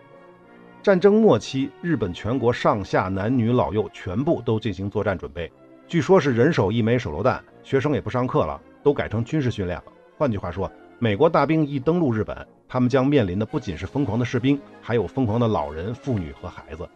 [0.81, 5.51] 战争末期，日本全国上下男女老幼全部都进行作战准备，
[5.87, 9.83] 据说是人手一枚手榴弹，学生也不上课了，都改成军事训练了。
[10.17, 16.87] 换句话说，美国大兵一登陆日本，他们将面临的不仅是疯狂的士兵，还有疯狂的老人、妇女和孩子。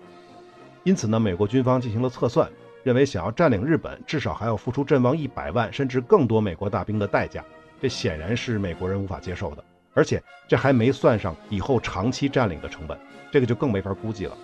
[0.84, 2.50] 因此呢，美国军方进行了测算，
[2.82, 7.44] 认为想要占领日本，至少还要付出阵亡一百万甚至更多美国大兵的代价。
[7.82, 12.98] 这显然是美国人无法接受的，而且这还没算上以后长期占领的成本，
[13.32, 14.38] 这个就更没法估计了。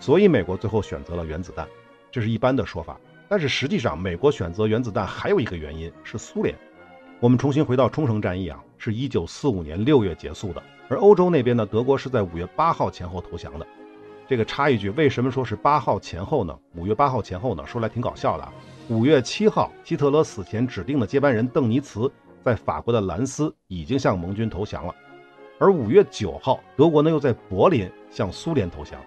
[0.00, 1.66] 所以美国最后选择了原子弹，
[2.10, 2.98] 这是一般的说法。
[3.26, 6.54] 但是实际上，美国选择原子弹还有一个原因是苏联。
[7.20, 13.66] 我们重新回到冲绳战役啊，是一九四五年六月结束的，而欧洲那边呢，德国是在五月八号前后投降的。
[14.28, 16.58] 这个插一句，为什么说是八号前后呢？
[16.74, 18.52] 五月八号前后呢，说来挺搞笑的啊。
[18.88, 22.10] 五月七号，希特勒死前指定的接班人邓尼茨。
[22.44, 24.94] 在法国的兰斯已经向盟军投降了，
[25.58, 29.00] 而五月九号，德国呢又在柏林向苏联投降。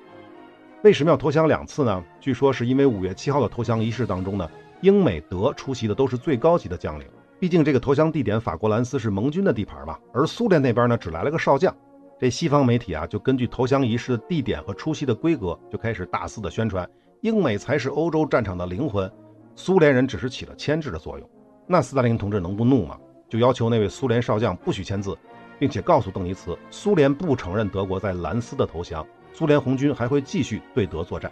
[0.83, 2.03] 为什么要投降两次呢？
[2.19, 4.49] 据说是因为五月七号的投降仪式当中呢，
[4.81, 7.07] 英美德出席的都是最高级的将领，
[7.39, 11.75] 毕竟这个投降地点法国兰斯是盟军的地盘嘛，而苏联那边呢只来了个少将。
[12.19, 16.89] 这西方媒体啊，就根据投降仪式的地点和出席的规格，就开始大肆的宣传
[17.21, 19.11] 英美才是欧洲战场的灵魂，
[19.55, 21.29] 苏联人只是起了牵制的作用。
[21.67, 22.97] 那斯大林同志能不怒吗？
[23.29, 25.17] 就要求那位苏联少将不许签字，
[25.59, 31.31] 并且告诉邓尼茨，苏联不承认德国在兰斯的投降，苏联红军还会继续对德作战。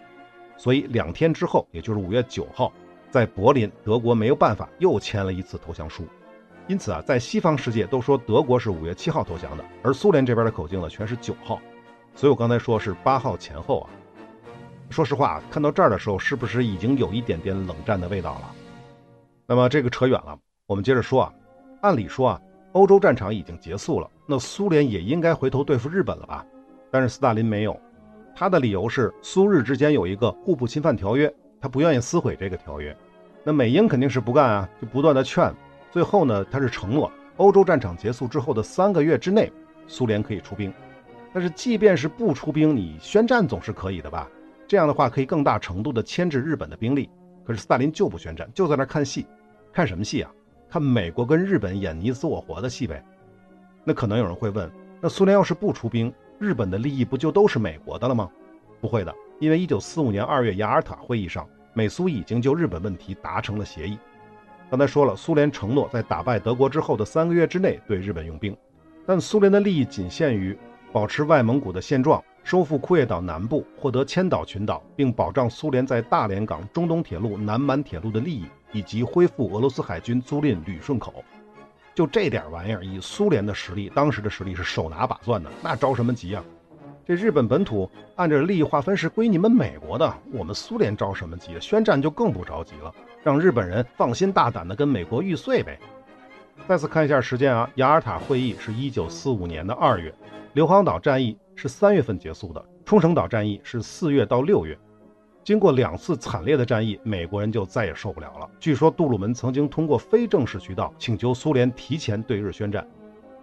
[0.57, 2.71] 所以两天之后，也就是五月九号，
[3.09, 6.05] 在柏林，德国没有办法又签了一次投降书。
[6.67, 11.61] 因此啊，在西方世界都说德国是五月七号投降的，而苏联这边的口径呢，全是九号。
[12.15, 13.89] 所以我刚才说是八号前后啊。
[14.89, 18.51] 说实话，看到这儿的时候，是不是已经有一点点冷战的味道了？
[19.45, 21.33] 那么这个扯远了，我们接着说啊。
[21.85, 26.43] 按理说啊，欧洲战场已经结束了，那苏联也应该回头对付日本了吧？
[26.89, 27.79] 但是斯大林没有，
[28.35, 32.95] 他的理由是苏日之间有一个互不侵犯条约，他不愿意撕毁这个条约。
[33.43, 35.53] 那美英肯定是不干啊，就不断的劝。
[35.91, 39.51] 最后呢，他是承诺欧洲战场结束之后的三个月之内，
[39.85, 40.73] 苏联可以出兵。
[41.31, 44.27] 但是即便是不出兵，你宣战总是可以的吧？
[44.67, 47.11] 这样的话可以更大程度的牵制日本的兵力。
[47.45, 49.27] 可是斯大林就不宣战，就在那看戏，
[49.71, 50.31] 看什么戏啊？
[50.69, 53.03] 看美国跟日本演你死我活的戏呗，
[53.83, 58.29] 那可能有人会问，那苏联要是不出兵，日本的利益不就都是美国的了吗？
[58.81, 63.97] 不会的，因为1945年2月雅尔塔会议上，美苏已经就日本问题达成了协议。
[64.69, 68.55] 刚才说了，苏联承诺在打败德国之后的三个月之内对日本用兵，
[69.05, 70.57] 但苏联的利益仅限于
[70.91, 72.21] 保持外蒙古的现状。
[72.43, 81.23] 收复库页岛南部，获得千岛群岛，并保障苏联在大连港、中东铁路、南满铁路的利益，以及恢复俄罗斯海军租赁旅顺口。
[81.93, 86.43] 就这点玩意儿，以苏联的实力，当时的实力是手拿把攥的，那着什么急啊？
[87.05, 91.57] 这日本本土按照利益划分是归你们美国的，我们苏联着什么急？
[91.61, 95.79] 宣战就更不着急了，让日本人放心大胆的跟美国玉碎呗。
[96.67, 100.13] 再次看一下时间啊，雅尔塔会议是一九四五年的二月，
[100.53, 101.37] 硫磺岛战役。
[101.57, 104.77] 是三月份结束的，冲绳岛战役是四月到六月。
[105.45, 108.49] 经过两次惨烈的战役，美国人就再也受不了了。
[108.59, 112.83] 据说杜鲁门曾经通过非正式渠道请求苏联提前对日宣战。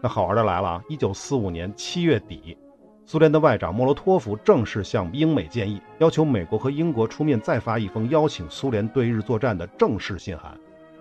[0.00, 0.82] 那好玩的来了啊！
[0.88, 2.58] 一九四五年七月底，
[3.06, 10.58] 苏联的外长莫洛托夫正式向英美建议，要求美国和英国出面再发一封邀请苏联对日作战的正式信函。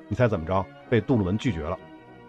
[0.08, 0.64] 你猜怎么着？
[0.88, 1.76] 被杜鲁门拒绝了。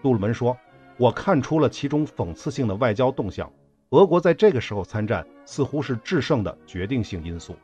[0.02, 0.56] 杜鲁门说
[0.96, 3.52] ：“我看出了其中讽刺性的外交动向。”
[3.90, 7.54] 俄国在这个时候参战，似乎是制胜的决定性因素。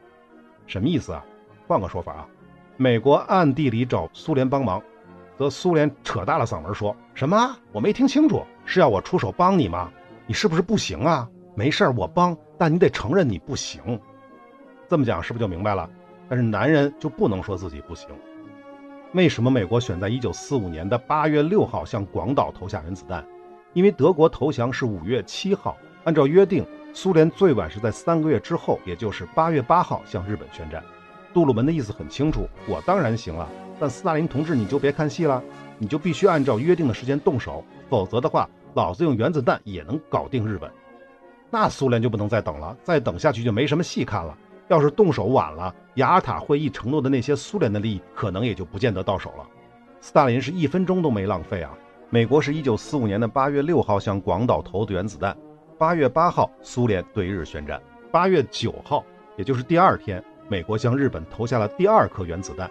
[0.69, 1.25] 什么意思啊？
[1.67, 2.29] 换个说法啊，
[2.77, 4.81] 美国暗地里找苏联帮忙，
[5.37, 7.57] 则苏联扯大了嗓门说：“什么？
[7.73, 9.91] 我没听清楚，是要我出手帮你吗？
[10.27, 11.29] 你是不是不行啊？
[11.57, 14.01] 没事儿，我帮，但你得承认你不行。”
[14.89, 15.91] 这么讲是不是就明白了？
[16.29, 18.09] 但是男人就不能说自己不行。
[19.15, 23.27] 为什么美国选在1945年的8月6号向广岛投下原子弹？
[23.73, 25.77] 因为德国投降是5月7号。
[26.05, 30.83] 按照约定，苏联最晚是在三个月之后，也就是八月八号向日本宣战。
[31.33, 33.49] 杜鲁门的意思很清楚，我当然行了，
[33.79, 35.43] 但斯大林同志你就别看戏了，
[35.79, 40.71] 你就必须按照约定的时间动手，否则的话，老子用原子弹也能搞定日本。
[41.51, 44.37] 那苏联就不能再等了，再等下去就没什么戏看了。
[44.69, 49.47] 要是动手晚了，雅尔塔会议承诺的那些苏联的利益，可能也就不见得到手了。
[50.01, 51.73] 斯大林是一分钟都没浪费啊！
[52.11, 55.37] 美国是一九四五年的八月六号向广岛投的原子弹。
[55.79, 57.81] 八月八号，苏联对日宣战。
[58.11, 59.05] 八月九号，
[59.37, 62.69] 也就是第二天，美国向日本投下了第二颗原子弹。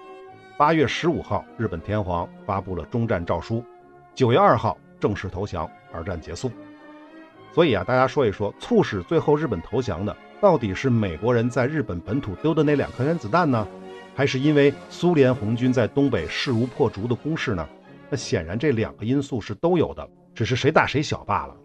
[0.57, 3.63] 八月十五号，日本天皇发布了终战诏书。
[4.13, 6.51] 九月二号，正式投降，二战结束。
[7.53, 13.65] 所以啊，大家说一说，促使最后日本投降的，到底是美国人在日本本土丢的那两颗原子弹呢，
[14.17, 17.65] 还是因为苏联红军在东北势如破竹的攻势呢？
[18.09, 21.55] 那显然这两个因素是都有的，只是谁大谁小罢了。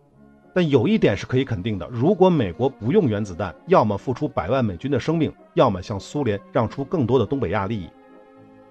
[0.54, 7.88] 但有一点是可以肯定的：如果美国不用原子弹，要么付出百万美军的生命，要么向苏联让出更多的东北亚利益。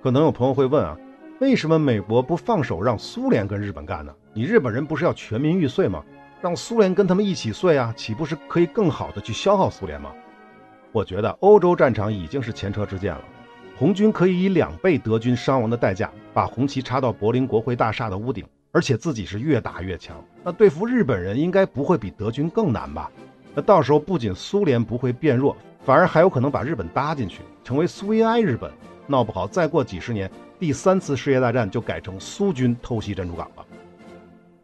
[0.02, 0.96] 可能有朋友会问啊，
[1.40, 4.14] 为什么美国不放手让苏联跟日本干呢？
[4.34, 6.04] 你日本人不是要全民玉碎吗？
[6.40, 10.12] 让苏联跟他们一起碎啊，岂不是可以更好的去消耗苏联吗？
[10.92, 13.22] 我觉得欧洲战场已经是前车之鉴了，
[13.78, 18.46] 红军可以以两倍德军伤亡的代价，把红旗插到柏林国会大厦的屋顶。
[18.72, 23.12] 而且自己是越打越强，那对付日本人应该不会比德军更难吧？
[23.54, 28.72] 那到时候不仅苏联不会变弱，反而还有可能把日本搭进去，成为苏维埃日本。
[29.08, 33.66] 闹不好再过几十年，第三次世界大战就改成苏军偷袭珍珠港了。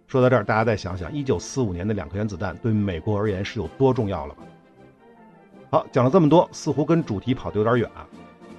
[0.08, 4.43] 说到这儿，大家再想想，一九四五年的两颗原子弹对美国而言是有多重要了吧？
[5.70, 8.08] 好，讲了这么多，似乎跟主题跑得有点远啊。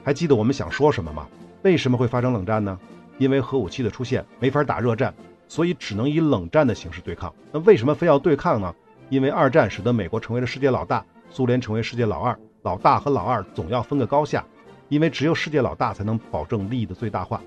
[0.05, 1.27] 还记得我们想说什么吗？
[1.63, 2.79] 为什么会发生冷战呢？
[3.17, 5.15] 因为核武器的出现，没法打热战。
[5.49, 7.35] 所以只能以冷战的形式对抗。
[7.51, 8.73] 那为什么非要对抗呢？
[9.09, 12.39] 因为二战使得美国成为了世界老大，苏联成为世界老二。
[12.63, 14.45] 老大和老二总要分个高下，
[14.89, 17.41] 因为只有世界老大才能保证利益的最大化。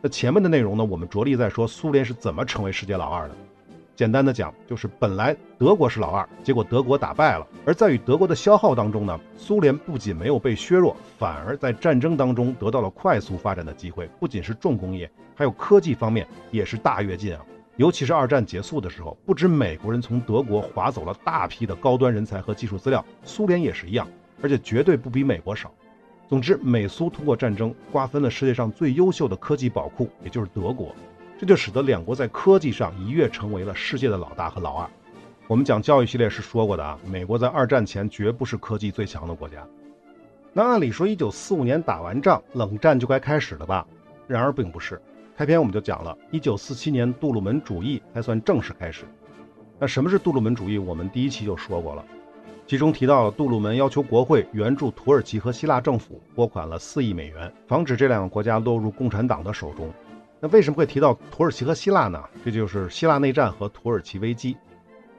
[0.00, 3.34] 那前面的内容呢，我们着力在说苏联是怎么成为世界老二的。
[3.98, 7.44] 简单的讲，就是本来德国是老二，结果德国打败了。
[7.66, 14.08] 而在与德国的消耗当中呢，苏联不仅没有被削弱，反而在战争当中得到了快速发展的机会。
[14.20, 17.44] 不仅是重工业，还有科技方面也是大跃进啊！
[17.74, 24.06] 尤其是二战结束的时候，不止美国人从德国划走了大批的高端人才和技术资料，苏联也是一样，
[24.40, 25.74] 而且绝对不比美国少。
[26.28, 30.94] 总之，美苏通过战争瓜分了世界上最优秀的科技宝库，也就是德国。
[31.38, 34.90] 这就使得两国在科技上一跃成为了世界的老大和老二。
[35.46, 39.64] 我们讲教育系列是说过的啊，美国在二战前绝不是科技最强的国家。
[40.52, 43.86] 那按理说，一九四五年打完仗，冷战就该开始了吧？
[44.26, 45.00] 然而并不是。
[45.36, 49.04] 开篇我们就讲了，一九四七年杜鲁门主义才算正式开始。
[49.78, 50.76] 那什么是杜鲁门主义？
[50.76, 52.04] 我们第一期就说过了，
[52.66, 59.88] 其中提到了杜鲁门要求国会援助土耳其和希腊政府拨款了四亿美元，防止这两个国家落入共产党的手中。
[60.40, 62.22] 那为什么会提到土耳其和希腊呢？
[62.44, 64.56] 这就是希腊内战和土耳其危机。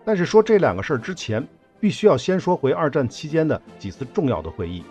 [0.05, 1.45] 但是说这两个事儿之前，
[1.79, 4.83] 必须要先说回二战期间的几次重要的会议，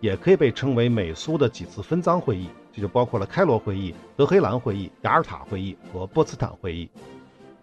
[0.00, 6.90] 也可以被称为美苏的几次分赃会议，这就包括了开罗会议、德黑兰会议、雅尔塔会议和波茨坦会议。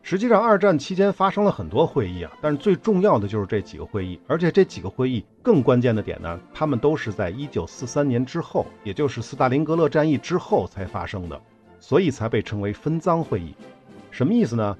[0.02, 11.42] 实际上，二战期间发生了很多会议啊，但是最重要的就是这几个会议，而且这几个会议更关键的点呢，他们都是在一九四三年之后，也就是斯大林格勒战役之后才发生的，
[11.88, 13.54] 所以才被称为分赃会议。
[14.10, 14.76] 什么意思呢？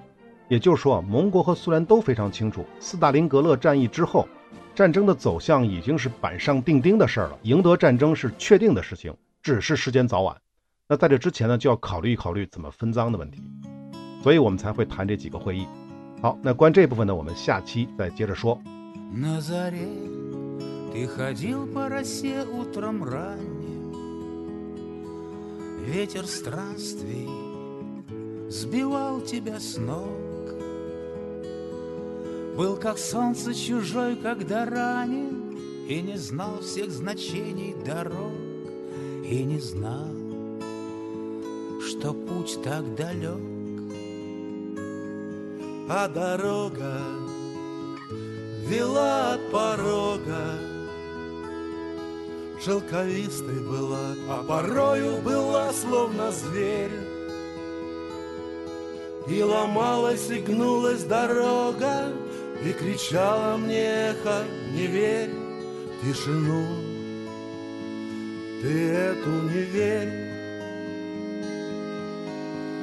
[0.48, 4.28] 也就是说，盟国和苏联都非常清楚，斯大林格勒战役之后，
[4.74, 10.36] 战争的走向已经是板上钉钉的事儿了，赢得战争是确定的事情，只是时间早晚。
[10.88, 13.44] 那在这之前呢，就要考虑考虑怎么分赃的问题。
[14.24, 15.68] 所以我们才会谈这几个会议。
[16.24, 18.60] 好，那关这部分呢，我们下期再接着说。
[25.86, 27.30] Ветер странствий
[28.50, 30.10] сбивал тебя с ног.
[32.58, 35.58] Был как солнце чужой, когда ранен,
[35.88, 38.34] И не знал всех значений дорог,
[39.24, 40.10] И не знал,
[41.82, 43.56] что путь так далек
[45.88, 47.00] а дорога
[48.68, 50.75] вела от порога
[52.65, 56.91] Шелковистой была, а порою была словно зверь.
[59.29, 62.13] И ломалась и гнулась дорога,
[62.63, 64.45] И кричала мне эхо,
[64.75, 65.31] не верь
[66.03, 66.63] тишину.
[68.61, 70.13] Ты эту не верь.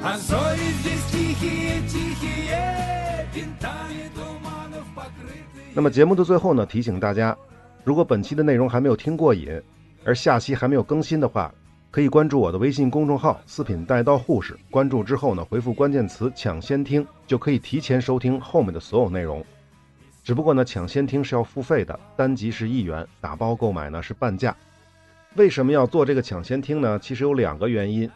[0.02, 5.74] А зори здесь тихие, тихие, винтами туманов покрытые.
[5.74, 7.36] 那么节目的最后呢，提醒大家，
[7.84, 9.62] 如果本期的内容还没有听过瘾，
[10.05, 11.53] 而下期还没有更新的话，
[11.91, 14.57] 可以关注我的微信公众号“四品带刀护士”。
[14.69, 19.43] 关注之后呢，回复关键词“抢先听”，就可以提前收听后面的所有内容。
[20.23, 24.55] 只不过呢，抢先听是要付费的，单集是一元，打包购买呢是半价。
[25.35, 26.97] 为什么要做这个抢先听呢？
[26.99, 28.09] 其实有两个原因。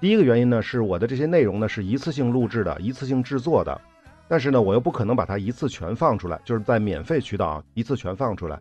[0.00, 3.80] 第一个原因呢，是我的这些内容呢是一次性录制的，一次性制作的，
[4.28, 8.60] 但是呢，我又不可能把它一次全放出来，就是在免费渠道啊一次全放出来，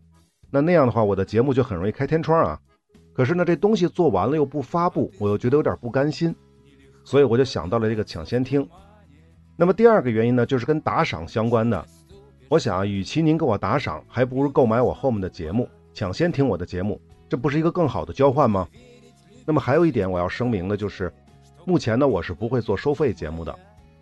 [0.50, 2.60] 那那样的话，我的节目就很容易开天窗啊。
[3.14, 6.36] 可是呢，这东西做完了又不发布，我又觉得有点不甘心，
[7.04, 8.68] 所以我就想到了这个抢先听。
[9.56, 11.84] 那么第二个原因呢，就是跟打赏相关的。
[12.50, 18.68] 我想啊，与其您给我打赏，还不如购买我后面的节目，抢先听我的节目，这不是一个更好的交换吗？
[19.46, 21.12] 那么还有一点我要声明的就是。
[21.66, 23.54] 目前呢，我是不会做收费节目的，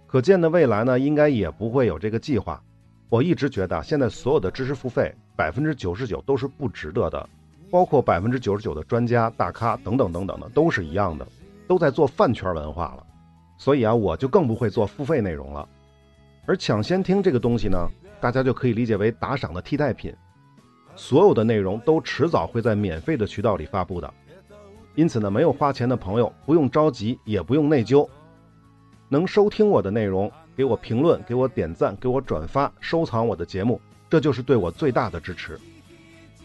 [0.05, 2.61] 可见的未来呢，应该也不会有这个计划。
[3.09, 7.29] 我一直觉得，现在所有的知识付费，百分之九十九都是不值得的，
[7.69, 11.27] 包括百分之九十九的专家、大咖等等等等的，都是一样的，
[11.67, 13.05] 都在做饭圈文化了。
[13.57, 15.67] 所以啊，我就更不会做付费内容了。
[16.45, 17.77] 而抢先听这个东西呢，
[18.19, 20.13] 大家就可以理解为打赏的替代品，
[20.95, 24.13] 所有的内容都迟早会在免费的渠道里发布的。
[24.93, 28.07] 因此呢，没有花钱的朋友不用着急，也不用内疚，
[29.09, 33.81] 能收听我的内容，给我评论，给我点赞，给我转发，收藏我的节目，
[34.15, 35.59] 这就是对我最大的支持。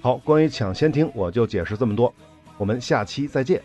[0.01, 2.13] 好，关于抢先听，我就解释这么多，
[2.59, 3.63] 我们下期再见。